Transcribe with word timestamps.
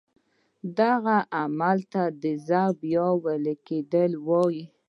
دغه 0.79 1.17
عمل 1.39 1.79
ته 1.91 2.03
ذوبان 2.47 2.75
یا 2.93 3.07
ویلي 3.23 3.55
کیدل 3.67 4.11
وایي. 4.27 4.63